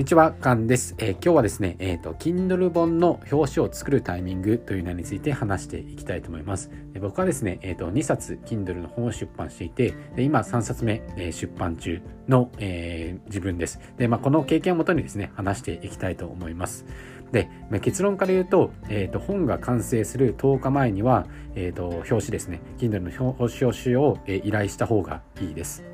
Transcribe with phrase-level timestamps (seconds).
[0.00, 0.94] にちは、カンです。
[0.96, 6.70] えー、今日はですね、えっ、ー、と、Kindle 本の表紙を作るタイミングというのについて話していきたいと思います。
[6.94, 13.78] で僕はですね、えっ、ー、と、2冊 Kindle の本を出版していて、で今3冊目、え出版中の、え自分です。
[13.98, 16.86] で、まあ、この経験をもとにですね、話していきたいと思います。
[17.30, 25.84] で、まあ、結論から言うと、えっ、と、本が完成する10日前には、えっ、と、表紙ですね、Kindle の表紙を、え依頼した方がいいです。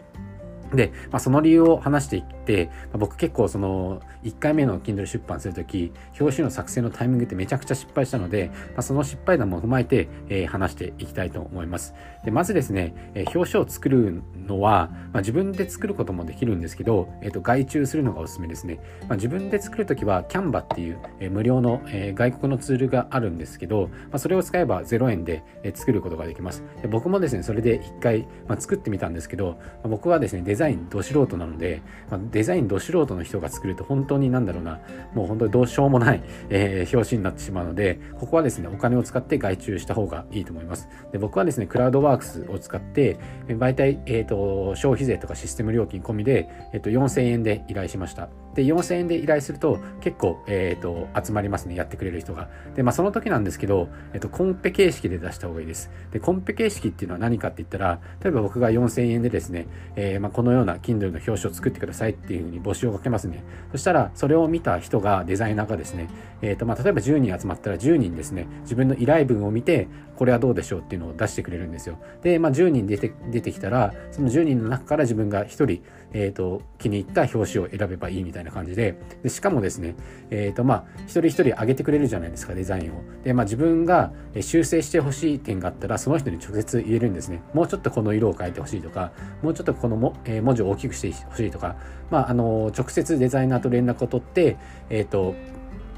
[0.74, 11.94] で、まあ、その理由を話していって、まあ、僕結構その1回目の Kindle 出版するとき、表紙の作成のタイミングってめちゃくちゃ失敗したので、まあ、その失敗談も踏まえて、えー、話していきたいと思います。
[12.24, 18.80] でまずですね、えー、表紙を作るのは、まあ、自分で作ることもできるんですけど、えー、と外注するのがおすすめですね。
[19.02, 26.64] まあ、自分で作るときは Canva っていう、えー、無料の、えー、外国のツールがあるんですけど、まあ、それを使えば0円で、えー、作ることができます。
[26.82, 34.80] で僕もですね、それで1回、まあ、作ってみたんですけど、まあ、僕はですね、ザインど素人なので、まあ、デザインど素人の人が作ると本当になんだろうな、
[35.14, 40.88] もう本当にどうしようもない、えー、表紙になってしまうので、ここはですね、お金を使って外注した方がいいと思います。
[41.12, 48.28] で僕はですね、クラウドワークスを使って、媒体、えっ、ー、と、消費税とかシステム料金込みで、えっ、ー、と、4000円で依頼しました。
[48.56, 51.76] で、4000円で依頼すると結構、え、ー、と、集まりますね。
[51.76, 52.48] やってくれる人が。
[52.74, 55.90] で、まあその時なんですけど、え、ー、と、コンペ形式で出した方がいいです。
[56.10, 63.44] で、コンペ形式っていうのは何かって言ったら、例えば僕が4000円でですね、えー、まあこのような Kindle の表紙を作ってくださいっていうふうに募集をかけますね。
[63.72, 66.08] そしたら、それを見た人が、デザイナーがですね、
[66.40, 71.98] えっ、と、まあ例えば10人集まったら10人ですね、自分の依頼文を見て、これはどうでしょうっていうのを出してくれるんですよ。
[72.22, 79.94] で、まあ10人出て出てきたら、その10人の中から自分が1人、えっ、と、気に入った表紙を選べばいいみたいなな感じで、でしかもですね、
[80.30, 83.02] えっ、ー、とまあ一人一人上げてくれるじゃないですかデザインを。
[83.24, 87.42] でまあ自分が修正してほしい点があったらその人に直接言えるんですね。
[87.52, 91.76] もうちょっとこの色を変えてほしいとかもうちょっとこのも、えー、文字を大きくしてほしいとか、
[92.10, 94.56] まああの直接デザイナーと連絡を取って
[94.90, 95.34] えっ、ー、と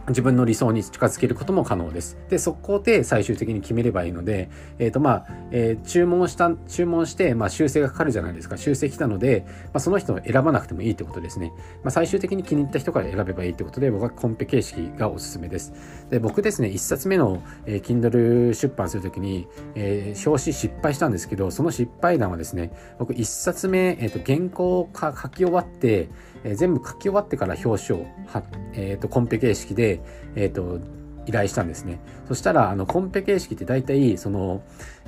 [0.08, 2.18] 自分の理想に近づけることも可能です。
[2.28, 4.48] で、そこで最終的に決めればいいので、
[4.78, 8.56] えっ、ー、と、まあ、えー、注文した、注文して、まあ、修正がかかるじゃないですか。
[8.56, 11.52] 修正来たので、まあ、その人を選ばなくてもいいってことですね。
[11.82, 15.72] まあ、最終的に気に入った人から選べばいいってことで、僕はコンペ形式がおすすめです。
[16.10, 26.08] で、僕ですね、1冊目の、えー、Kindle 出版するときに、えー、表紙失敗したんですけど、その失敗談はですね、僕1冊目、えっ、ー、と、原稿を書き終わって、
[26.44, 28.42] えー、全部書き終わってから表紙をは、
[28.72, 29.97] えーと、コンペ形式で、
[30.34, 30.80] えーと、
[31.26, 32.00] 依頼したんですね。
[32.26, 34.62] そしたら、あの、コンペ形式って大体、その、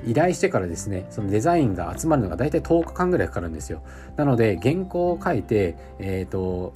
[0.04, 3.82] 依頼してからですね、そのデザインが集まるのが大体10日間ぐらいかかるんですよ。
[4.16, 6.74] なので、原稿を書いて、えっ、ー、と、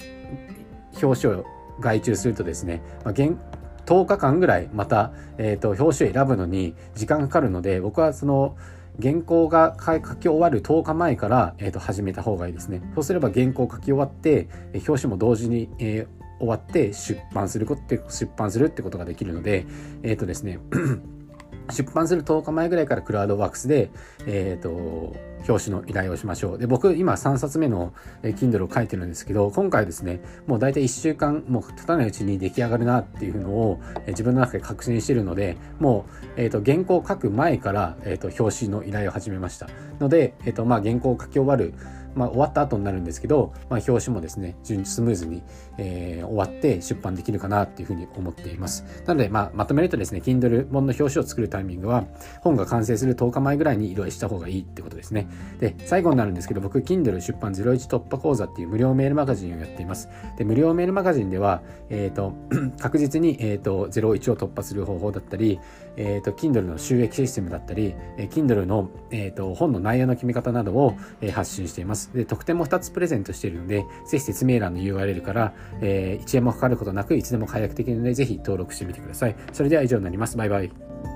[1.01, 1.45] 表紙を
[1.79, 8.55] 外注するとですね、まあ、10日間ぐらいまた、えっ、ー、と、表紙を選ぶのに時間かかるので、僕はその、
[9.01, 12.81] 原稿が書き終わる10日前から、えー、と始めた方がいいですね。
[12.95, 14.47] そうすれば原稿書き終わって、
[14.87, 19.65] 表紙も同時に、えー、終わって出版すること、出版するってことができるので、
[20.03, 20.59] えっ、ー、とですね、
[21.71, 23.89] 出版する10日前ぐらいからクラウドワークスで、
[24.27, 25.15] えっ、ー、と、
[25.47, 26.57] 表紙の依頼をしましょう。
[26.57, 36.05] で、僕今3冊目の Kindle を書いてるんですけど、今回ですね、もう大体1週間もう経たないうちに出来上がるなっていうのを自分の中で確信してるので、も
[36.37, 39.67] う、えっ、ー、と、原稿を書く前から、えっ、ー、と、表紙の依頼を始めました。
[39.99, 41.73] ので、えっ、と、まあ、原稿を書き終わる
[42.15, 45.43] まあ、終わった後になるんですけど、まあ、表紙もですね、順スムーズに、
[45.77, 48.85] えー、終わって出版できるかなっていうふうに思っています。
[49.05, 52.05] なので、まあ、まとめるとですね、Kindle 本の表紙を作るタイミングは、
[52.41, 55.27] 本が完成する10日前ぐらいに色合いした方がいいってことですね。
[55.59, 60.09] で、最後になるんですけど、僕、Kindle 出版01突破講座っていう無料メールマガジンをやっています。
[60.37, 62.33] で、無料メールマガジンでは、えっ、ー、と、
[62.79, 65.59] 確実に、えっ、ー、と、01を突破する方法だったり、
[65.97, 72.04] えっ、ー、と、Kindle の収益システムだったり、え Kindle の、えっ、と、本の内容の決め方などを、え発信しています。
[72.13, 79.35] で、特典も2つプレゼントしているので、ぜひ説明欄の URL から、えー、1円もかかることなく、いつでも解約できるので、ぜひ登録してみてください。
[79.53, 80.37] それでは以上になります。
[80.37, 81.14] バイバイ。